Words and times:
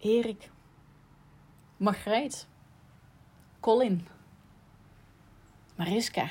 Erik, 0.00 0.50
Margreet, 1.76 2.46
Colin, 3.60 4.06
Mariska, 5.76 6.30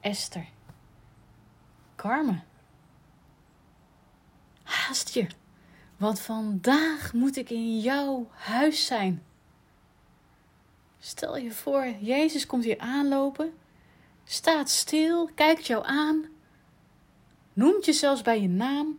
Esther, 0.00 0.48
Carmen. 1.96 2.44
Haast 4.62 5.14
je, 5.14 5.26
want 5.96 6.20
vandaag 6.20 7.12
moet 7.12 7.36
ik 7.36 7.50
in 7.50 7.80
jouw 7.80 8.28
huis 8.30 8.86
zijn. 8.86 9.22
Stel 10.98 11.36
je 11.36 11.50
voor, 11.50 11.94
Jezus 12.00 12.46
komt 12.46 12.64
hier 12.64 12.78
aanlopen, 12.78 13.54
staat 14.24 14.70
stil, 14.70 15.30
kijkt 15.34 15.66
jou 15.66 15.86
aan, 15.86 16.24
noemt 17.52 17.84
je 17.84 17.92
zelfs 17.92 18.22
bij 18.22 18.40
je 18.40 18.48
naam 18.48 18.98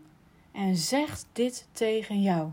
en 0.51 0.75
zegt 0.75 1.25
dit 1.31 1.67
tegen 1.71 2.21
jou. 2.21 2.51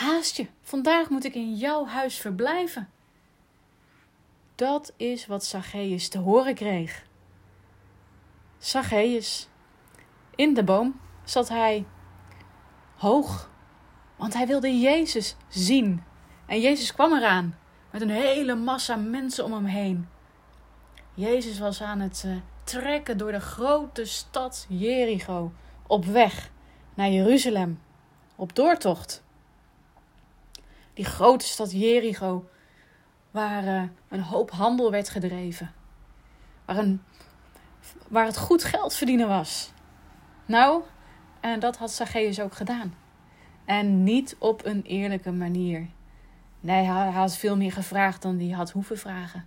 Haast 0.00 0.36
je, 0.36 0.46
vandaag 0.62 1.08
moet 1.08 1.24
ik 1.24 1.34
in 1.34 1.54
jouw 1.54 1.86
huis 1.86 2.18
verblijven. 2.18 2.88
Dat 4.54 4.92
is 4.96 5.26
wat 5.26 5.44
Zacchaeus 5.44 6.08
te 6.08 6.18
horen 6.18 6.54
kreeg. 6.54 7.04
Zacchaeus. 8.58 9.48
In 10.34 10.54
de 10.54 10.64
boom 10.64 11.00
zat 11.24 11.48
hij 11.48 11.86
hoog, 12.96 13.50
want 14.16 14.34
hij 14.34 14.46
wilde 14.46 14.78
Jezus 14.78 15.36
zien. 15.48 16.02
En 16.46 16.60
Jezus 16.60 16.94
kwam 16.94 17.12
eraan 17.12 17.58
met 17.90 18.02
een 18.02 18.10
hele 18.10 18.54
massa 18.54 18.96
mensen 18.96 19.44
om 19.44 19.52
hem 19.52 19.64
heen. 19.64 20.08
Jezus 21.14 21.58
was 21.58 21.82
aan 21.82 22.00
het 22.00 22.22
uh, 22.26 22.36
trekken 22.64 23.18
door 23.18 23.32
de 23.32 23.40
grote 23.40 24.04
stad 24.04 24.66
Jericho 24.68 25.52
op 25.86 26.04
weg 26.04 26.50
naar 26.94 27.10
Jeruzalem, 27.10 27.80
op 28.36 28.54
doortocht. 28.54 29.22
Die 31.00 31.08
grote 31.08 31.44
stad 31.44 31.72
Jericho, 31.72 32.48
waar 33.30 33.64
uh, 33.64 33.82
een 34.08 34.22
hoop 34.22 34.50
handel 34.50 34.90
werd 34.90 35.08
gedreven, 35.08 35.72
waar, 36.64 36.76
een, 36.76 37.02
waar 38.08 38.24
het 38.24 38.36
goed 38.38 38.64
geld 38.64 38.94
verdienen 38.94 39.28
was. 39.28 39.72
Nou, 40.46 40.82
en 41.40 41.60
dat 41.60 41.76
had 41.76 41.90
Zacchaeus 41.90 42.40
ook 42.40 42.54
gedaan. 42.54 42.94
En 43.64 44.02
niet 44.02 44.36
op 44.38 44.64
een 44.64 44.82
eerlijke 44.82 45.32
manier. 45.32 45.88
Nee, 46.60 46.84
hij 46.84 47.10
had 47.10 47.36
veel 47.36 47.56
meer 47.56 47.72
gevraagd 47.72 48.22
dan 48.22 48.38
hij 48.38 48.50
had 48.50 48.70
hoeven 48.70 48.98
vragen. 48.98 49.46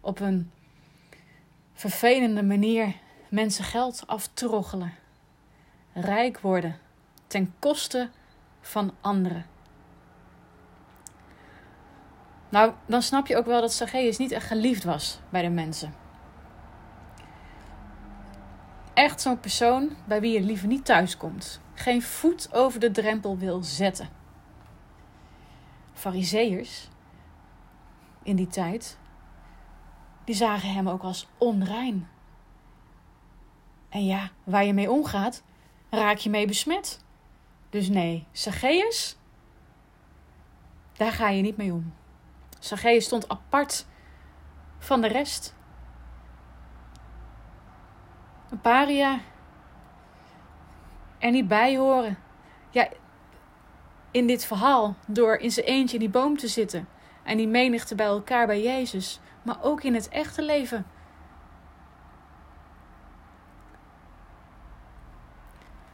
Op 0.00 0.20
een 0.20 0.50
vervelende 1.72 2.42
manier 2.42 2.94
mensen 3.30 3.64
geld 3.64 4.06
aftroggelen. 4.06 4.94
Rijk 5.92 6.40
worden 6.40 6.78
ten 7.26 7.54
koste 7.58 8.10
van 8.60 8.94
anderen. 9.00 9.51
Nou, 12.52 12.72
dan 12.86 13.02
snap 13.02 13.26
je 13.26 13.36
ook 13.36 13.46
wel 13.46 13.60
dat 13.60 13.72
Zacchaeus 13.72 14.18
niet 14.18 14.30
echt 14.30 14.46
geliefd 14.46 14.84
was 14.84 15.20
bij 15.28 15.42
de 15.42 15.48
mensen. 15.48 15.94
Echt 18.94 19.20
zo'n 19.20 19.40
persoon 19.40 19.96
bij 20.04 20.20
wie 20.20 20.32
je 20.32 20.40
liever 20.40 20.68
niet 20.68 20.84
thuis 20.84 21.16
komt. 21.16 21.60
Geen 21.74 22.02
voet 22.02 22.54
over 22.54 22.80
de 22.80 22.90
drempel 22.90 23.38
wil 23.38 23.62
zetten. 23.62 24.08
Fariseërs 25.92 26.88
in 28.22 28.36
die 28.36 28.48
tijd, 28.48 28.98
die 30.24 30.34
zagen 30.34 30.72
hem 30.72 30.88
ook 30.88 31.02
als 31.02 31.28
onrein. 31.38 32.08
En 33.88 34.04
ja, 34.04 34.30
waar 34.44 34.64
je 34.64 34.72
mee 34.72 34.90
omgaat, 34.90 35.42
raak 35.90 36.16
je 36.16 36.30
mee 36.30 36.46
besmet. 36.46 37.04
Dus 37.70 37.88
nee, 37.88 38.26
Zacchaeus, 38.32 39.16
daar 40.92 41.12
ga 41.12 41.28
je 41.28 41.42
niet 41.42 41.56
mee 41.56 41.72
om. 41.72 41.92
Zacchaeus 42.62 43.04
stond 43.04 43.28
apart 43.28 43.86
van 44.78 45.00
de 45.00 45.08
rest. 45.08 45.54
Een 48.50 48.60
paria. 48.60 49.20
Er 51.18 51.30
niet 51.30 51.48
bij 51.48 51.76
horen. 51.76 52.18
Ja, 52.70 52.88
in 54.10 54.26
dit 54.26 54.44
verhaal, 54.44 54.96
door 55.06 55.36
in 55.36 55.50
zijn 55.50 55.66
eentje 55.66 55.94
in 55.94 56.00
die 56.00 56.10
boom 56.10 56.36
te 56.36 56.48
zitten 56.48 56.88
en 57.22 57.36
die 57.36 57.48
menigte 57.48 57.94
bij 57.94 58.06
elkaar 58.06 58.46
bij 58.46 58.62
Jezus, 58.62 59.20
maar 59.42 59.62
ook 59.62 59.82
in 59.82 59.94
het 59.94 60.08
echte 60.08 60.42
leven. 60.42 60.86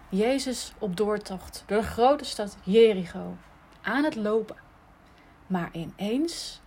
Jezus 0.08 0.72
op 0.78 0.96
doortocht 0.96 1.64
door 1.66 1.80
de 1.80 1.86
grote 1.86 2.24
stad 2.24 2.56
Jericho, 2.62 3.36
aan 3.80 4.04
het 4.04 4.14
lopen. 4.14 4.67
Maar 5.48 5.68
ineens 5.72 6.60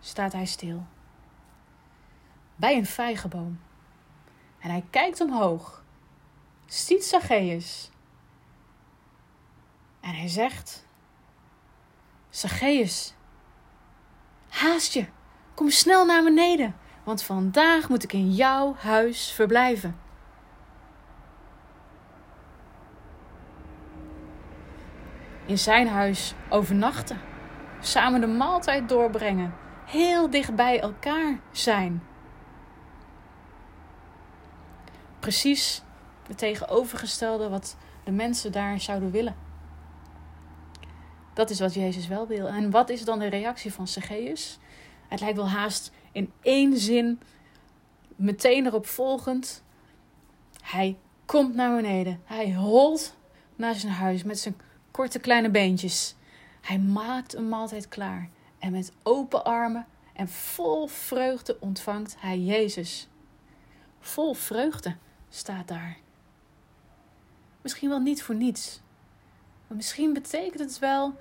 staat 0.00 0.32
hij 0.32 0.46
stil. 0.46 0.86
Bij 2.56 2.76
een 2.76 2.86
vijgenboom. 2.86 3.60
En 4.58 4.70
hij 4.70 4.84
kijkt 4.90 5.20
omhoog. 5.20 5.82
Ziet 6.66 7.04
Zacchaeus. 7.04 7.90
En 10.00 10.14
hij 10.14 10.28
zegt: 10.28 10.86
Zacchaeus, 12.28 13.14
haast 14.48 14.92
je, 14.92 15.06
kom 15.54 15.70
snel 15.70 16.04
naar 16.06 16.22
beneden, 16.22 16.76
want 17.04 17.22
vandaag 17.22 17.88
moet 17.88 18.02
ik 18.02 18.12
in 18.12 18.32
jouw 18.32 18.74
huis 18.74 19.32
verblijven. 19.32 19.98
In 25.46 25.58
zijn 25.58 25.88
huis 25.88 26.34
overnachten, 26.48 27.20
samen 27.80 28.20
de 28.20 28.26
maaltijd 28.26 28.88
doorbrengen, 28.88 29.54
heel 29.86 30.30
dicht 30.30 30.54
bij 30.54 30.80
elkaar 30.80 31.40
zijn. 31.50 32.02
Precies 35.18 35.82
het 36.26 36.38
tegenovergestelde 36.38 37.48
wat 37.48 37.76
de 38.04 38.10
mensen 38.10 38.52
daar 38.52 38.80
zouden 38.80 39.10
willen. 39.10 39.36
Dat 41.34 41.50
is 41.50 41.60
wat 41.60 41.74
Jezus 41.74 42.06
wel 42.06 42.26
wil. 42.26 42.46
En 42.46 42.70
wat 42.70 42.88
is 42.88 43.04
dan 43.04 43.18
de 43.18 43.26
reactie 43.26 43.72
van 43.72 43.88
Zacchaeus? 43.88 44.58
Het 45.08 45.20
lijkt 45.20 45.36
wel 45.36 45.48
haast 45.48 45.92
in 46.12 46.32
één 46.42 46.78
zin, 46.78 47.20
meteen 48.16 48.66
erop 48.66 48.86
volgend. 48.86 49.62
Hij 50.62 50.96
komt 51.26 51.54
naar 51.54 51.76
beneden. 51.76 52.20
Hij 52.24 52.54
holt 52.54 53.16
naar 53.56 53.74
zijn 53.74 53.92
huis 53.92 54.22
met 54.22 54.38
zijn 54.38 54.56
korte 54.90 55.18
kleine 55.18 55.50
beentjes. 55.50 56.14
Hij 56.66 56.78
maakt 56.78 57.34
een 57.34 57.48
maaltijd 57.48 57.88
klaar. 57.88 58.28
En 58.58 58.72
met 58.72 58.92
open 59.02 59.44
armen 59.44 59.86
en 60.12 60.28
vol 60.28 60.86
vreugde 60.86 61.56
ontvangt 61.60 62.16
hij 62.18 62.38
Jezus. 62.38 63.08
Vol 64.00 64.34
vreugde 64.34 64.96
staat 65.28 65.68
daar. 65.68 65.96
Misschien 67.62 67.88
wel 67.88 67.98
niet 67.98 68.22
voor 68.22 68.34
niets. 68.34 68.80
Maar 69.66 69.76
misschien 69.76 70.12
betekent 70.12 70.58
het 70.58 70.78
wel 70.78 71.18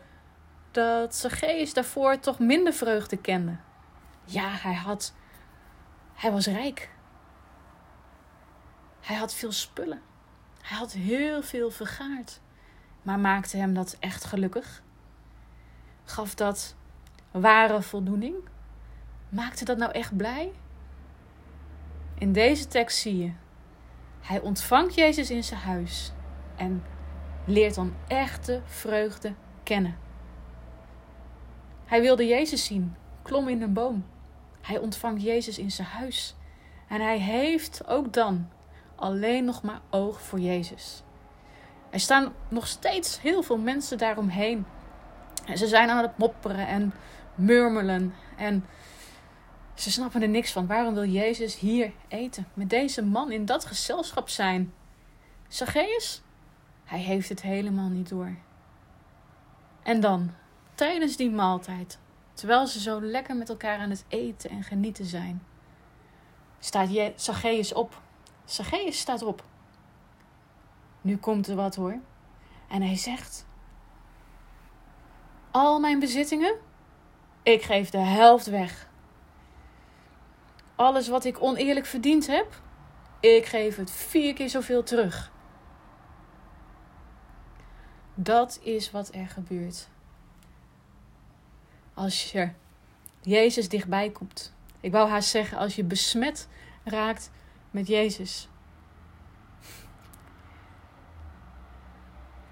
dat 0.72 1.16
Zacchaeus 1.16 1.74
daarvoor 1.74 2.20
toch 2.20 2.40
minder 2.40 2.74
vreugde 2.74 3.18
kende. 3.18 3.58
Ja, 4.24 4.50
hij 4.50 4.76
had. 4.76 5.14
Hij 6.14 6.32
was 6.32 6.46
rijk. 6.46 6.90
Hij 9.02 9.16
had 9.16 9.34
veel 9.34 9.52
spullen. 9.52 10.02
Hij 10.62 10.78
had 10.78 10.92
heel 10.92 11.42
veel 11.42 11.72
vergaard. 11.72 12.40
Maar 13.02 13.20
maakte 13.20 13.58
hem 13.58 13.74
dat 13.74 13.98
echt 14.00 14.24
gelukkig? 14.24 14.84
Gaf 16.06 16.36
dat 16.36 16.76
ware 17.32 17.82
voldoening? 17.82 18.36
Maakte 19.30 19.66
dat 19.66 19.78
nou 19.78 19.92
echt 19.92 20.18
blij? 20.18 20.52
In 22.18 22.34
deze 22.34 22.68
tekst 22.68 22.98
zie 22.98 23.18
je. 23.18 23.32
Hij 24.22 24.40
ontvangt 24.40 24.96
Jezus 24.96 25.30
in 25.30 25.44
zijn 25.44 25.60
huis 25.60 26.12
en 26.56 26.84
leert 27.46 27.76
dan 27.76 27.94
echte 28.08 28.62
vreugde 28.66 29.34
kennen. 29.64 29.98
Hij 31.86 32.02
wilde 32.02 32.28
Jezus 32.28 32.66
zien, 32.66 32.96
klom 33.22 33.48
in 33.48 33.62
een 33.62 33.74
boom. 33.74 34.06
Hij 34.62 34.78
ontvangt 34.78 35.22
Jezus 35.22 35.58
in 35.58 35.72
zijn 35.72 35.88
huis. 35.88 36.36
En 36.88 37.02
hij 37.02 37.18
heeft 37.18 37.88
ook 37.88 38.14
dan 38.14 38.50
alleen 38.96 39.46
nog 39.46 39.62
maar 39.62 39.82
oog 39.90 40.22
voor 40.22 40.40
Jezus. 40.40 41.04
Er 41.90 42.00
staan 42.00 42.34
nog 42.48 42.68
steeds 42.68 43.22
heel 43.22 43.44
veel 43.44 43.58
mensen 43.58 43.98
daaromheen. 43.98 44.66
En 45.46 45.58
ze 45.58 45.68
zijn 45.68 45.90
aan 45.90 46.04
het 46.04 46.18
mopperen 46.18 46.68
en 46.68 46.94
murmelen. 47.36 48.14
En 48.38 48.66
ze 49.74 49.92
snappen 49.92 50.22
er 50.22 50.30
niks 50.30 50.52
van. 50.52 50.68
Waarom 50.68 50.94
wil 50.94 51.06
Jezus 51.06 51.60
hier 51.60 51.92
eten? 52.08 52.48
Met 52.54 52.70
deze 52.70 53.04
man 53.04 53.32
in 53.32 53.46
dat 53.46 53.66
gezelschap 53.66 54.30
zijn. 54.30 54.74
Zacchaeus? 55.48 56.22
Hij 56.84 57.00
heeft 57.00 57.30
het 57.30 57.42
helemaal 57.42 57.90
niet 57.90 58.10
door. 58.10 58.36
En 59.84 60.00
dan, 60.00 60.32
tijdens 60.76 61.18
die 61.18 61.32
maaltijd, 61.32 62.00
terwijl 62.34 62.68
ze 62.68 62.80
zo 62.80 63.02
lekker 63.02 63.36
met 63.36 63.50
elkaar 63.50 63.80
aan 63.80 63.90
het 63.90 64.06
eten 64.08 64.50
en 64.50 64.64
genieten 64.64 65.06
zijn, 65.06 65.44
staat 66.60 66.90
Zacchaeus 67.16 67.74
op. 67.74 68.02
Zacchaeus 68.46 69.00
staat 69.00 69.22
op. 69.22 69.44
Nu 71.02 71.18
komt 71.18 71.48
er 71.48 71.56
wat 71.56 71.76
hoor. 71.76 72.00
En 72.70 72.82
hij 72.82 72.98
zegt: 72.98 73.46
al 75.56 75.80
mijn 75.80 76.00
bezittingen, 76.00 76.56
ik 77.44 77.62
geef 77.62 77.90
de 77.90 77.98
helft 77.98 78.46
weg. 78.46 78.88
Alles 80.76 81.08
wat 81.08 81.26
ik 81.26 81.44
oneerlijk 81.44 81.86
verdiend 81.86 82.28
heb, 82.28 82.62
ik 83.20 83.46
geef 83.46 83.76
het 83.76 83.92
vier 83.92 84.34
keer 84.34 84.50
zoveel 84.50 84.84
terug. 84.84 85.32
Dat 88.14 88.60
is 88.62 88.92
wat 88.92 89.14
er 89.14 89.28
gebeurt. 89.28 89.88
Als 91.94 92.32
je 92.32 92.50
Jezus 93.22 93.70
dichtbij 93.70 94.10
komt. 94.10 94.54
Ik 94.80 94.92
wou 94.92 95.10
haast 95.10 95.30
zeggen, 95.30 95.58
als 95.58 95.76
je 95.76 95.84
besmet 95.84 96.48
raakt 96.84 97.32
met 97.72 97.88
Jezus. 97.88 98.50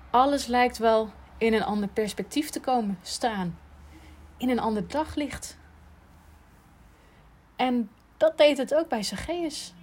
Alles 0.10 0.46
lijkt 0.46 0.78
wel 0.78 1.12
in 1.44 1.54
een 1.54 1.64
ander 1.64 1.90
perspectief 1.90 2.50
te 2.50 2.60
komen 2.60 3.00
staan. 3.02 3.60
In 4.38 4.50
een 4.50 4.60
ander 4.60 4.88
daglicht. 4.88 5.58
En 7.56 7.90
dat 8.18 8.38
deed 8.38 8.58
het 8.58 8.76
ook 8.76 8.88
bij 8.90 9.04
Zacchaeus. 9.04 9.74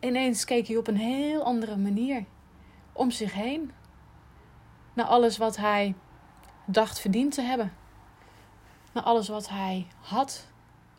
Ineens 0.00 0.44
keek 0.44 0.66
hij 0.66 0.76
op 0.76 0.86
een 0.86 0.96
heel 0.96 1.42
andere 1.42 1.76
manier 1.76 2.24
om 2.92 3.10
zich 3.10 3.32
heen. 3.32 3.72
Naar 4.92 5.06
alles 5.06 5.36
wat 5.36 5.56
hij 5.56 5.94
dacht 6.64 7.00
verdiend 7.00 7.34
te 7.34 7.42
hebben. 7.42 7.72
Naar 8.92 9.02
alles 9.02 9.28
wat 9.28 9.48
hij 9.48 9.86
had. 10.00 10.46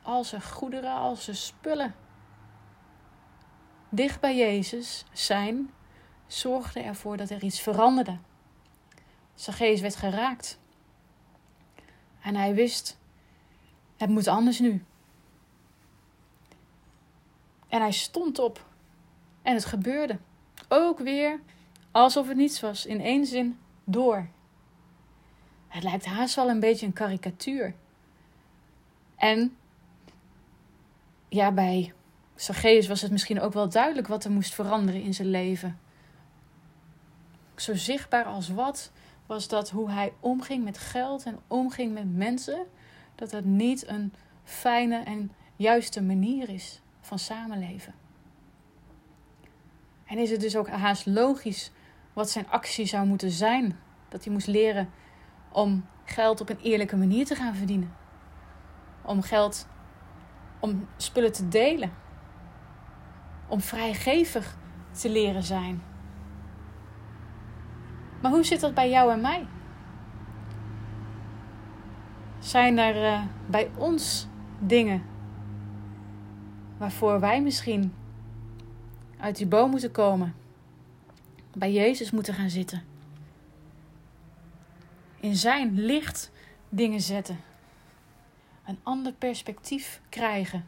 Al 0.01 0.23
zijn 0.23 0.41
goederen, 0.41 0.93
al 0.93 1.15
zijn 1.15 1.35
spullen. 1.35 1.95
Dicht 3.89 4.19
bij 4.19 4.37
Jezus 4.37 5.05
zijn 5.11 5.71
zorgde 6.27 6.79
ervoor 6.79 7.17
dat 7.17 7.29
er 7.29 7.43
iets 7.43 7.61
veranderde. 7.61 8.17
Zacchaeus 9.37 9.81
werd 9.81 9.95
geraakt. 9.95 10.59
En 12.21 12.35
hij 12.35 12.53
wist, 12.53 12.97
het 13.97 14.09
moet 14.09 14.27
anders 14.27 14.59
nu. 14.59 14.83
En 17.67 17.81
hij 17.81 17.91
stond 17.91 18.39
op. 18.39 18.65
En 19.41 19.53
het 19.53 19.65
gebeurde. 19.65 20.17
Ook 20.67 20.99
weer 20.99 21.39
alsof 21.91 22.27
het 22.27 22.37
niets 22.37 22.59
was. 22.59 22.85
In 22.85 23.01
één 23.01 23.25
zin 23.25 23.59
door. 23.83 24.27
Het 25.67 25.83
lijkt 25.83 26.05
haast 26.05 26.35
wel 26.35 26.49
een 26.49 26.59
beetje 26.59 26.85
een 26.85 26.93
karikatuur. 26.93 27.73
En 29.15 29.57
ja, 31.29 31.51
bij 31.51 31.93
Zacchaeus 32.35 32.87
was 32.87 33.01
het 33.01 33.11
misschien 33.11 33.41
ook 33.41 33.53
wel 33.53 33.69
duidelijk 33.69 34.07
wat 34.07 34.23
er 34.23 34.31
moest 34.31 34.53
veranderen 34.53 35.01
in 35.01 35.13
zijn 35.13 35.29
leven. 35.29 35.79
Zo 37.55 37.75
zichtbaar 37.75 38.25
als 38.25 38.49
wat 38.49 38.91
was 39.27 39.47
dat 39.47 39.69
hoe 39.69 39.91
hij 39.91 40.13
omging 40.19 40.63
met 40.63 40.77
geld 40.77 41.25
en 41.25 41.39
omging 41.47 41.93
met 41.93 42.15
mensen, 42.15 42.65
dat 43.15 43.29
dat 43.29 43.43
niet 43.43 43.87
een 43.87 44.13
fijne 44.43 44.97
en 44.97 45.31
juiste 45.55 46.01
manier 46.01 46.49
is 46.49 46.81
van 47.01 47.19
samenleven. 47.19 47.93
En 50.05 50.17
is 50.17 50.31
het 50.31 50.41
dus 50.41 50.55
ook 50.55 50.69
haast 50.69 51.05
logisch 51.05 51.71
wat 52.13 52.29
zijn 52.29 52.49
actie 52.49 52.85
zou 52.85 53.07
moeten 53.07 53.31
zijn? 53.31 53.79
Dat 54.09 54.23
hij 54.23 54.33
moest 54.33 54.47
leren 54.47 54.89
om 55.51 55.85
geld 56.05 56.41
op 56.41 56.49
een 56.49 56.59
eerlijke 56.59 56.97
manier 56.97 57.25
te 57.25 57.35
gaan 57.35 57.55
verdienen. 57.55 57.95
Om 59.03 59.21
geld, 59.21 59.67
om 60.59 60.87
spullen 60.97 61.31
te 61.31 61.47
delen. 61.47 61.93
Om 63.47 63.61
vrijgevig 63.61 64.57
te 64.91 65.09
leren 65.09 65.43
zijn. 65.43 65.81
Maar 68.27 68.35
hoe 68.35 68.45
zit 68.45 68.59
dat 68.59 68.73
bij 68.73 68.89
jou 68.89 69.11
en 69.11 69.21
mij? 69.21 69.47
Zijn 72.39 72.77
er 72.77 72.95
uh, 73.03 73.23
bij 73.45 73.71
ons 73.77 74.27
dingen 74.59 75.03
waarvoor 76.77 77.19
wij 77.19 77.41
misschien 77.41 77.93
uit 79.19 79.35
die 79.35 79.47
boom 79.47 79.69
moeten 79.69 79.91
komen, 79.91 80.35
bij 81.53 81.71
Jezus 81.71 82.11
moeten 82.11 82.33
gaan 82.33 82.49
zitten, 82.49 82.83
in 85.19 85.35
Zijn 85.35 85.79
licht 85.79 86.31
dingen 86.69 87.01
zetten, 87.01 87.39
een 88.65 88.79
ander 88.83 89.13
perspectief 89.13 90.01
krijgen, 90.09 90.67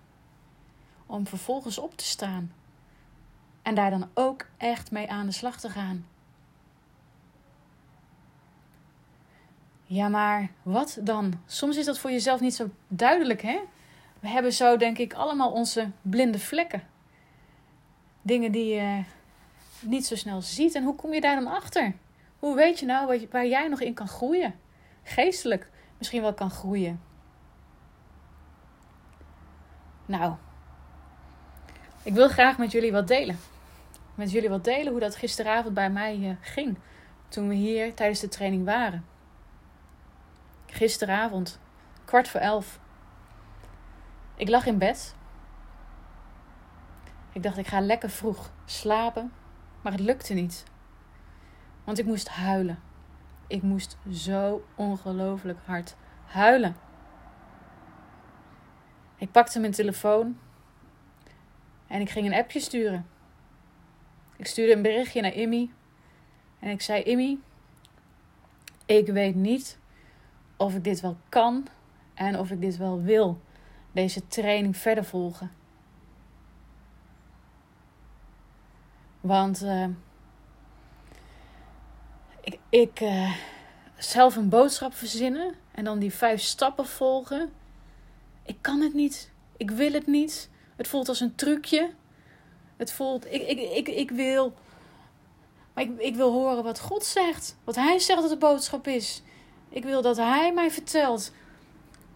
om 1.06 1.28
vervolgens 1.28 1.78
op 1.78 1.98
te 1.98 2.06
staan 2.06 2.52
en 3.62 3.76
daar 3.76 3.90
dan 3.90 4.10
ook 4.14 4.46
echt 4.58 4.92
mee 4.92 5.10
aan 5.10 5.26
de 5.26 5.32
slag 5.32 5.60
te 5.60 5.70
gaan. 5.70 6.06
Ja, 9.90 10.08
maar 10.08 10.50
wat 10.64 10.98
dan? 11.02 11.34
Soms 11.46 11.78
is 11.78 11.86
dat 11.86 12.00
voor 12.00 12.12
jezelf 12.12 12.40
niet 12.40 12.56
zo 12.56 12.70
duidelijk, 12.88 13.42
hè? 13.42 13.60
We 14.20 14.28
hebben 14.28 14.54
zo, 14.54 14.78
denk 14.78 14.98
ik, 14.98 15.14
allemaal 15.14 15.52
onze 15.52 15.92
blinde 16.02 16.40
vlekken. 16.40 16.84
Dingen 18.22 18.52
die 18.52 18.76
je 18.76 19.04
niet 19.80 20.06
zo 20.06 20.16
snel 20.16 20.42
ziet. 20.42 20.76
En 20.76 20.84
hoe 20.84 20.96
kom 20.96 21.14
je 21.14 21.22
daar 21.22 21.36
dan 21.36 21.48
achter? 21.54 21.94
Hoe 22.40 22.56
weet 22.56 22.80
je 22.80 22.86
nou 22.86 23.28
waar 23.32 23.48
jij 23.48 23.68
nog 23.68 23.82
in 23.82 23.94
kan 23.94 24.08
groeien? 24.08 24.56
Geestelijk 25.04 25.70
misschien 25.98 26.22
wel 26.22 26.34
kan 26.34 26.50
groeien. 26.50 27.02
Nou, 30.06 30.34
ik 32.04 32.14
wil 32.14 32.30
graag 32.30 32.58
met 32.58 32.72
jullie 32.72 32.92
wat 32.92 33.08
delen. 33.08 33.40
Met 34.16 34.32
jullie 34.32 34.50
wat 34.50 34.64
delen 34.64 34.92
hoe 34.92 35.02
dat 35.02 35.16
gisteravond 35.16 35.74
bij 35.74 35.90
mij 35.90 36.20
eh, 36.24 36.36
ging. 36.42 36.78
Toen 37.28 37.48
we 37.48 37.56
hier 37.56 37.94
tijdens 37.94 38.20
de 38.20 38.28
training 38.28 38.66
waren. 38.66 39.06
Gisteravond, 40.72 41.60
kwart 42.06 42.28
voor 42.28 42.40
elf. 42.40 42.80
Ik 44.36 44.50
lag 44.50 44.66
in 44.66 44.78
bed. 44.78 45.16
Ik 47.32 47.44
dacht, 47.44 47.58
ik 47.58 47.68
ga 47.68 47.80
lekker 47.80 48.10
vroeg 48.10 48.52
slapen. 48.66 49.34
Maar 49.82 49.92
het 49.92 50.02
lukte 50.02 50.34
niet. 50.34 50.64
Want 51.84 52.00
ik 52.00 52.06
moest 52.06 52.30
huilen. 52.30 52.80
Ik 53.48 53.62
moest 53.62 53.98
zo 54.12 54.66
ongelooflijk 54.76 55.60
hard 55.66 55.96
huilen. 56.26 56.76
Ik 59.16 59.32
pakte 59.32 59.60
mijn 59.60 59.72
telefoon 59.72 60.40
en 61.88 62.02
ik 62.02 62.10
ging 62.10 62.26
een 62.26 62.40
appje 62.40 62.60
sturen. 62.60 63.08
Ik 64.36 64.48
stuurde 64.48 64.74
een 64.74 64.82
berichtje 64.82 65.22
naar 65.22 65.34
Immy 65.34 65.70
en 66.60 66.70
ik 66.70 66.82
zei: 66.82 67.04
Immy, 67.04 67.38
ik 68.86 69.08
weet 69.08 69.36
niet 69.36 69.79
of 70.60 70.76
ik 70.76 70.84
dit 70.84 71.00
wel 71.00 71.18
kan 71.30 71.68
en 72.14 72.40
of 72.40 72.52
ik 72.52 72.62
dit 72.62 72.78
wel 72.78 73.02
wil, 73.02 73.42
deze 73.92 74.28
training 74.28 74.78
verder 74.78 75.06
volgen. 75.06 75.52
Want 79.22 79.64
uh, 79.64 79.88
ik, 82.42 82.60
ik 82.70 83.00
uh, 83.00 83.34
zelf 83.98 84.36
een 84.36 84.50
boodschap 84.50 84.94
verzinnen 84.94 85.54
en 85.72 85.84
dan 85.84 86.00
die 86.00 86.14
vijf 86.14 86.42
stappen 86.42 86.86
volgen. 86.86 87.52
Ik 88.46 88.58
kan 88.62 88.82
het 88.82 88.94
niet. 88.94 89.32
Ik 89.58 89.72
wil 89.72 89.92
het 89.92 90.08
niet. 90.08 90.50
Het 90.76 90.88
voelt 90.88 91.08
als 91.08 91.20
een 91.20 91.36
trucje. 91.36 91.92
Het 92.78 92.92
voelt, 92.92 93.26
ik, 93.26 93.48
ik, 93.48 93.60
ik, 93.60 93.88
ik 93.88 94.12
wil. 94.12 94.54
Maar 95.74 95.84
ik, 95.84 96.00
ik 96.00 96.16
wil 96.16 96.32
horen 96.32 96.64
wat 96.64 96.80
God 96.80 97.06
zegt. 97.06 97.58
Wat 97.64 97.76
Hij 97.76 98.00
zegt 98.00 98.22
dat 98.22 98.30
de 98.30 98.38
boodschap 98.38 98.88
is. 98.88 99.22
Ik 99.70 99.84
wil 99.84 100.02
dat 100.02 100.18
Hij 100.18 100.54
mij 100.54 100.72
vertelt 100.72 101.34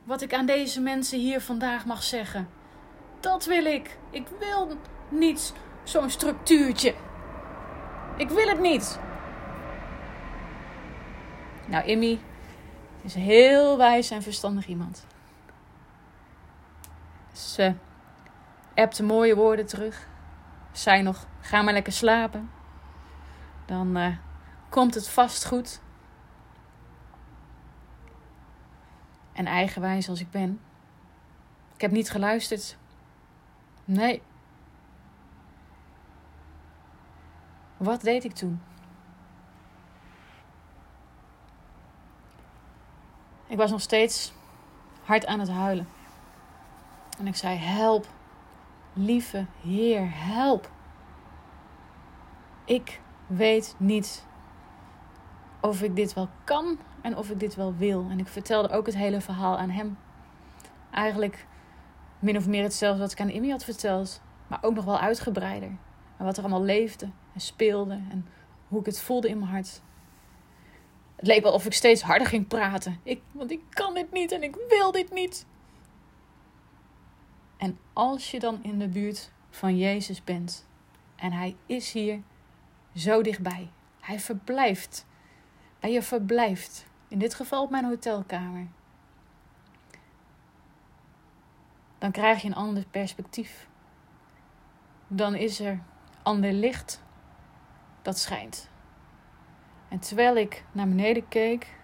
wat 0.04 0.22
ik 0.22 0.34
aan 0.34 0.46
deze 0.46 0.82
mensen 0.82 1.20
hier 1.20 1.42
vandaag 1.42 1.86
mag 1.86 2.04
zeggen. 2.04 2.50
Dat 3.20 3.46
wil 3.46 3.66
ik. 3.66 3.98
Ik 4.10 4.28
wil 4.40 4.78
niet 5.10 5.54
zo'n 5.84 6.10
structuurtje. 6.10 6.94
Ik 8.18 8.30
wil 8.30 8.48
het 8.48 8.60
niet. 8.60 9.00
Nou, 11.68 11.86
Immy 11.86 12.20
is 13.02 13.14
heel 13.14 13.78
wijs 13.78 14.12
en 14.12 14.22
verstandig 14.22 14.68
iemand. 14.68 15.06
Ze 17.32 17.74
appte 18.76 19.04
mooie 19.04 19.36
woorden 19.36 19.66
terug. 19.66 20.08
Zei 20.72 21.02
nog, 21.02 21.28
ga 21.42 21.62
maar 21.62 21.74
lekker 21.74 21.94
slapen. 21.94 22.50
Dan 23.66 23.98
uh, 23.98 24.08
komt 24.70 24.94
het 24.94 25.10
vast 25.10 25.46
goed. 25.46 25.82
En 29.34 29.46
eigenwijs 29.46 30.10
als 30.10 30.20
ik 30.20 30.32
ben. 30.32 30.60
Ik 31.76 31.82
heb 31.82 31.92
niet 31.92 32.10
geluisterd. 32.10 32.78
Nee. 33.86 34.22
Wat 37.78 38.02
deed 38.02 38.24
ik 38.24 38.34
toen? 38.34 38.62
Ik 43.48 43.58
was 43.58 43.72
nog 43.72 43.82
steeds 43.82 44.34
hard 45.04 45.26
aan 45.26 45.40
het 45.40 45.50
huilen. 45.50 45.88
En 47.20 47.28
ik 47.28 47.36
zei: 47.36 47.58
Help, 47.58 48.08
lieve 48.94 49.46
Heer, 49.62 50.10
help. 50.14 50.72
Ik 52.66 53.02
weet 53.28 53.76
niet 53.78 54.26
of 55.62 55.82
ik 55.82 55.96
dit 55.96 56.14
wel 56.14 56.30
kan 56.44 56.78
en 57.04 57.18
of 57.18 57.30
ik 57.30 57.40
dit 57.40 57.56
wel 57.56 57.76
wil. 57.76 58.08
En 58.10 58.20
ik 58.20 58.28
vertelde 58.28 58.70
ook 58.70 58.86
het 58.86 58.96
hele 58.96 59.22
verhaal 59.22 59.58
aan 59.58 59.70
hem. 59.70 59.98
Eigenlijk 60.92 61.46
min 62.20 62.38
of 62.38 62.48
meer 62.48 62.64
hetzelfde 62.64 63.02
wat 63.02 63.12
ik 63.12 63.22
aan 63.22 63.30
Immy 63.30 63.50
had 63.50 63.64
verteld, 63.64 64.22
maar 64.48 64.60
ook 64.62 64.74
nog 64.74 64.86
wel 64.86 65.00
uitgebreider. 65.00 65.78
En 66.18 66.26
wat 66.26 66.38
er 66.38 66.44
allemaal 66.44 66.64
leefde 66.64 67.10
en 67.34 67.42
speelde 67.42 67.94
en 67.94 68.28
hoe 68.68 68.80
ik 68.80 68.86
het 68.86 69.02
voelde 69.02 69.30
in 69.30 69.40
mijn 69.40 69.52
hart. 69.52 69.82
Het 71.16 71.28
leek 71.28 71.44
wel 71.44 71.54
of 71.54 71.66
ik 71.66 71.74
steeds 71.74 72.02
harder 72.02 72.28
ging 72.28 72.48
praten. 72.48 73.00
Ik, 73.04 73.22
want 73.32 73.52
ik 73.52 73.62
kan 73.70 73.94
dit 73.94 74.12
niet 74.12 74.32
en 74.32 74.44
ik 74.44 74.56
wil 74.70 74.92
dit 74.92 75.12
niet. 75.12 75.46
En 77.58 77.78
als 77.94 78.32
je 78.32 78.40
dan 78.40 78.64
in 78.64 78.80
de 78.80 78.88
buurt 78.88 79.32
van 79.50 79.78
Jezus 79.78 80.24
bent 80.24 80.68
en 81.16 81.32
Hij 81.32 81.56
is 81.66 81.92
hier 81.92 82.22
zo 82.96 83.22
dichtbij, 83.22 83.70
Hij 84.00 84.20
verblijft 84.20 85.06
bij 85.84 85.92
je 85.92 86.02
verblijft, 86.02 86.86
in 87.14 87.20
dit 87.20 87.34
geval 87.34 87.64
op 87.64 87.70
mijn 87.70 87.86
hotelkamer, 87.86 88.68
dan 91.98 92.12
krijg 92.12 92.42
je 92.42 92.48
een 92.48 92.56
ander 92.56 92.86
perspectief. 92.92 93.68
Dan 95.08 95.36
is 95.36 95.60
er 95.60 95.84
ander 96.24 96.52
licht 96.52 97.04
dat 98.02 98.20
schijnt. 98.20 98.70
En 99.88 100.00
terwijl 100.00 100.36
ik 100.36 100.66
naar 100.72 100.88
beneden 100.88 101.28
keek, 101.28 101.76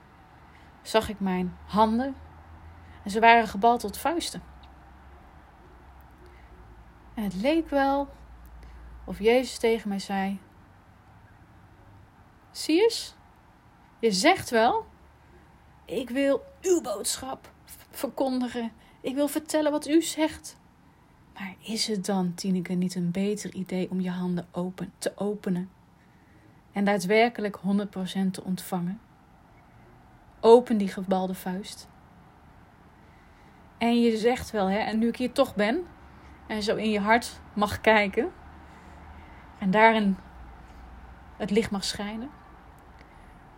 zag 0.81 1.09
ik 1.09 1.19
mijn 1.19 1.57
handen 1.65 2.15
en 3.03 3.11
ze 3.11 3.19
waren 3.19 3.47
gebald 3.47 3.79
tot 3.79 3.97
vuisten. 3.97 4.43
En 7.13 7.23
het 7.23 7.35
leek 7.35 7.69
wel 7.69 8.09
of 9.05 9.19
Jezus 9.19 9.57
tegen 9.57 9.89
mij 9.89 9.99
zei: 9.99 10.39
Zie 12.51 12.81
eens? 12.83 13.15
Je 13.99 14.11
zegt 14.11 14.49
wel: 14.49 14.88
Ik 15.89 16.09
wil 16.09 16.43
uw 16.61 16.81
boodschap 16.81 17.51
verkondigen. 17.91 18.71
Ik 19.01 19.15
wil 19.15 19.27
vertellen 19.27 19.71
wat 19.71 19.87
u 19.87 20.01
zegt. 20.01 20.57
Maar 21.33 21.55
is 21.59 21.87
het 21.87 22.05
dan, 22.05 22.33
Tineke, 22.33 22.73
niet 22.73 22.95
een 22.95 23.11
beter 23.11 23.53
idee 23.53 23.89
om 23.89 23.99
je 23.99 24.09
handen 24.09 24.47
open, 24.51 24.93
te 24.97 25.11
openen 25.15 25.69
en 26.71 26.83
daadwerkelijk 26.83 27.57
100% 27.57 28.31
te 28.31 28.43
ontvangen? 28.43 28.99
Open 30.39 30.77
die 30.77 30.87
gebalde 30.87 31.33
vuist. 31.33 31.87
En 33.77 34.01
je 34.01 34.17
zegt 34.17 34.51
wel, 34.51 34.69
hè, 34.69 34.77
en 34.77 34.99
nu 34.99 35.07
ik 35.07 35.17
hier 35.17 35.31
toch 35.31 35.55
ben 35.55 35.85
en 36.47 36.63
zo 36.63 36.75
in 36.75 36.89
je 36.89 36.99
hart 36.99 37.39
mag 37.53 37.81
kijken 37.81 38.31
en 39.59 39.71
daarin 39.71 40.17
het 41.37 41.51
licht 41.51 41.71
mag 41.71 41.83
schijnen, 41.83 42.29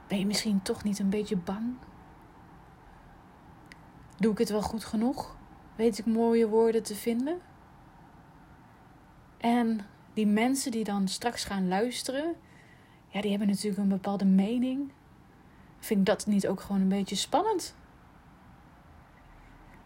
ben 0.07 0.19
je 0.19 0.25
misschien 0.25 0.61
toch 0.61 0.83
niet 0.83 0.99
een 0.99 1.09
beetje 1.09 1.37
bang? 1.37 1.75
Doe 4.21 4.31
ik 4.31 4.37
het 4.37 4.49
wel 4.49 4.61
goed 4.61 4.85
genoeg? 4.85 5.35
Weet 5.75 5.97
ik 5.97 6.05
mooie 6.05 6.47
woorden 6.47 6.83
te 6.83 6.95
vinden? 6.95 7.41
En 9.37 9.85
die 10.13 10.27
mensen 10.27 10.71
die 10.71 10.83
dan 10.83 11.07
straks 11.07 11.43
gaan 11.43 11.67
luisteren, 11.67 12.35
ja, 13.07 13.21
die 13.21 13.29
hebben 13.29 13.47
natuurlijk 13.47 13.81
een 13.81 13.87
bepaalde 13.87 14.25
mening. 14.25 14.91
Vind 15.79 15.99
ik 15.99 16.05
dat 16.05 16.25
niet 16.25 16.47
ook 16.47 16.61
gewoon 16.61 16.81
een 16.81 16.87
beetje 16.87 17.15
spannend? 17.15 17.75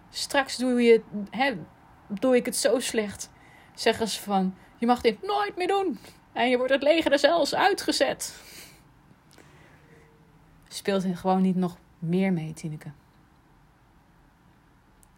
Straks 0.10 0.58
doe, 0.58 0.82
je, 0.82 1.02
hè, 1.30 1.58
doe 2.08 2.36
ik 2.36 2.46
het 2.46 2.56
zo 2.56 2.80
slecht. 2.80 3.32
Zeggen 3.74 4.08
ze 4.08 4.22
van, 4.22 4.56
je 4.78 4.86
mag 4.86 5.02
dit 5.02 5.22
nooit 5.22 5.56
meer 5.56 5.68
doen. 5.68 6.00
En 6.34 6.50
je 6.50 6.58
wordt 6.58 6.74
het 6.74 6.84
leger 6.84 7.12
er 7.12 7.20
zelfs 7.20 7.56
uitgezet. 7.56 8.42
Speelt 10.68 11.06
gewoon 11.14 11.42
niet 11.42 11.56
nog 11.56 11.78
meer 12.00 12.34
mee, 12.34 12.54
Tineke. 12.54 12.92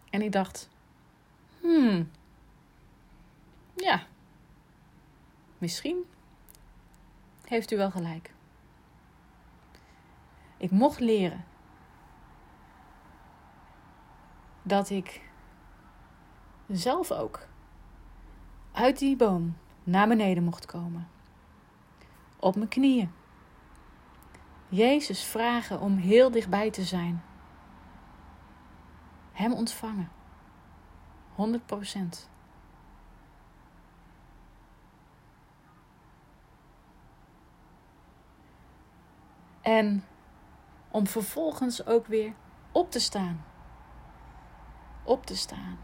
En 0.10 0.22
ik 0.22 0.32
dacht, 0.32 0.70
hmm, 1.62 2.12
ja, 3.76 4.06
misschien 5.58 5.98
heeft 7.44 7.72
u 7.72 7.78
wel 7.78 7.92
gelijk. 7.92 8.34
Ik 10.58 10.72
mocht 10.72 11.00
leren 11.00 11.46
dat 14.62 14.90
ik 14.90 15.22
zelf 16.68 17.12
ook 17.12 17.48
uit 18.72 19.00
die 19.00 19.16
boom 19.16 19.58
naar 19.84 20.08
beneden 20.08 20.44
mocht 20.44 20.66
komen. 20.66 21.08
Op 22.40 22.56
mijn 22.56 22.68
knieën. 22.68 23.12
Jezus 24.70 25.24
vragen 25.24 25.80
om 25.80 25.98
heel 25.98 26.32
dichtbij 26.32 26.72
te 26.72 26.84
zijn. 26.84 27.24
Hem 29.38 29.53
ontvangen. 29.53 30.10
100 31.36 31.65
procent. 31.65 32.29
En 39.62 40.03
om 40.91 41.08
vervolgens 41.08 41.86
ook 41.86 42.08
weer 42.08 42.34
op 42.72 42.91
te 42.91 43.00
staan. 43.00 43.46
Op 45.03 45.25
te 45.25 45.36
staan. 45.36 45.77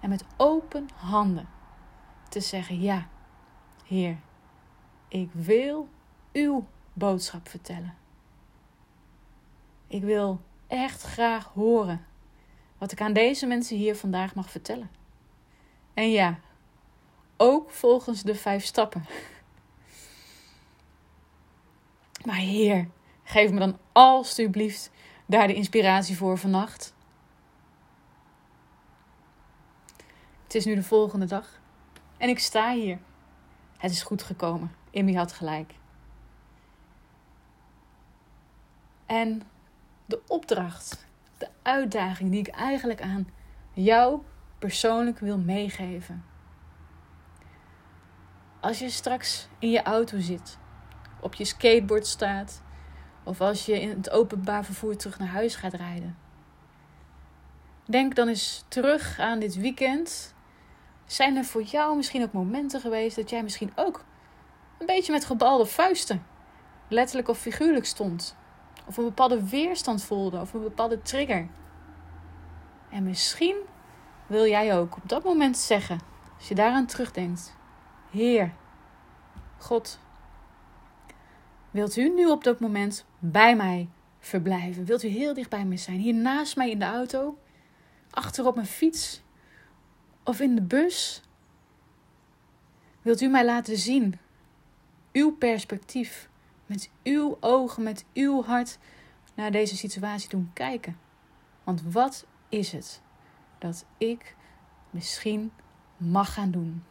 En 0.00 0.08
met 0.08 0.24
open 0.36 0.88
handen 0.94 1.48
te 2.28 2.40
zeggen: 2.40 2.80
Ja, 2.80 3.06
Heer, 3.84 4.18
ik 5.08 5.30
wil 5.32 5.88
uw 6.32 6.66
boodschap 6.92 7.48
vertellen. 7.48 7.94
Ik 9.86 10.02
wil 10.02 10.40
echt 10.66 11.02
graag 11.02 11.44
horen 11.44 12.06
wat 12.78 12.92
ik 12.92 13.00
aan 13.00 13.12
deze 13.12 13.46
mensen 13.46 13.76
hier 13.76 13.96
vandaag 13.96 14.34
mag 14.34 14.50
vertellen. 14.50 14.90
En 15.94 16.10
ja, 16.10 16.38
ook 17.36 17.70
volgens 17.70 18.22
de 18.22 18.34
vijf 18.34 18.64
stappen. 18.64 19.04
Maar 22.24 22.36
Heer, 22.36 22.88
geef 23.24 23.50
me 23.50 23.58
dan 23.58 23.78
alstublieft 23.92 24.90
daar 25.26 25.46
de 25.46 25.54
inspiratie 25.54 26.16
voor 26.16 26.38
vannacht. 26.38 26.94
Het 30.42 30.54
is 30.54 30.64
nu 30.64 30.74
de 30.74 30.82
volgende 30.82 31.26
dag 31.26 31.60
en 32.16 32.28
ik 32.28 32.38
sta 32.38 32.72
hier. 32.74 32.98
Het 33.76 33.90
is 33.90 34.02
goed 34.02 34.22
gekomen. 34.22 34.74
Immy 34.90 35.14
had 35.14 35.32
gelijk. 35.32 35.74
En 39.06 39.42
de 40.06 40.20
opdracht, 40.26 41.05
de 41.38 41.48
uitdaging 41.62 42.30
die 42.30 42.40
ik 42.40 42.48
eigenlijk 42.48 43.02
aan 43.02 43.28
jou 43.72 44.22
persoonlijk 44.58 45.18
wil 45.18 45.38
meegeven. 45.38 46.24
Als 48.60 48.78
je 48.78 48.90
straks 48.90 49.48
in 49.58 49.70
je 49.70 49.82
auto 49.82 50.20
zit, 50.20 50.58
op 51.20 51.34
je 51.34 51.44
skateboard 51.44 52.06
staat, 52.06 52.62
of 53.24 53.40
als 53.40 53.66
je 53.66 53.80
in 53.80 53.88
het 53.88 54.10
openbaar 54.10 54.64
vervoer 54.64 54.96
terug 54.96 55.18
naar 55.18 55.28
huis 55.28 55.54
gaat 55.54 55.74
rijden. 55.74 56.16
Denk 57.84 58.14
dan 58.14 58.28
eens 58.28 58.64
terug 58.68 59.18
aan 59.18 59.38
dit 59.38 59.56
weekend. 59.56 60.34
Zijn 61.04 61.36
er 61.36 61.44
voor 61.44 61.62
jou 61.62 61.96
misschien 61.96 62.22
ook 62.22 62.32
momenten 62.32 62.80
geweest 62.80 63.16
dat 63.16 63.30
jij 63.30 63.42
misschien 63.42 63.72
ook 63.74 64.04
een 64.78 64.86
beetje 64.86 65.12
met 65.12 65.24
gebalde 65.24 65.66
vuisten, 65.66 66.26
letterlijk 66.88 67.28
of 67.28 67.38
figuurlijk 67.38 67.86
stond? 67.86 68.36
Of 68.86 68.96
een 68.96 69.04
bepaalde 69.04 69.48
weerstand 69.48 70.04
voelde 70.04 70.40
of 70.40 70.54
een 70.54 70.62
bepaalde 70.62 71.02
trigger. 71.02 71.48
En 72.90 73.02
misschien 73.02 73.56
wil 74.26 74.46
jij 74.46 74.78
ook 74.78 74.96
op 74.96 75.08
dat 75.08 75.24
moment 75.24 75.56
zeggen, 75.56 76.00
als 76.38 76.48
je 76.48 76.54
daaraan 76.54 76.86
terugdenkt: 76.86 77.56
Heer, 78.10 78.52
God, 79.58 79.98
wilt 81.70 81.96
u 81.96 82.14
nu 82.14 82.26
op 82.26 82.44
dat 82.44 82.60
moment 82.60 83.04
bij 83.18 83.56
mij 83.56 83.88
verblijven? 84.18 84.84
Wilt 84.84 85.02
u 85.02 85.08
heel 85.08 85.34
dicht 85.34 85.50
bij 85.50 85.64
me 85.64 85.76
zijn? 85.76 85.98
Hier 85.98 86.14
naast 86.14 86.56
mij 86.56 86.70
in 86.70 86.78
de 86.78 86.84
auto, 86.84 87.38
achter 88.10 88.46
op 88.46 88.54
mijn 88.54 88.66
fiets 88.66 89.22
of 90.24 90.40
in 90.40 90.54
de 90.54 90.62
bus? 90.62 91.22
Wilt 93.02 93.20
u 93.20 93.28
mij 93.28 93.44
laten 93.44 93.76
zien 93.76 94.18
uw 95.12 95.36
perspectief 95.36 96.28
met 96.66 96.90
uw 97.02 97.36
ogen, 97.40 97.82
met 97.82 98.04
uw 98.14 98.42
hart 98.42 98.78
naar 99.34 99.50
deze 99.50 99.76
situatie 99.76 100.28
doen 100.28 100.50
kijken. 100.52 100.98
Want 101.64 101.82
wat 101.92 102.26
is 102.48 102.72
het 102.72 103.02
dat 103.58 103.84
ik 103.98 104.36
misschien 104.90 105.52
mag 105.96 106.32
gaan 106.32 106.50
doen? 106.50 106.82